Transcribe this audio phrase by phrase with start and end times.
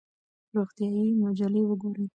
[0.55, 2.05] روغتیایي مجلې وګورئ.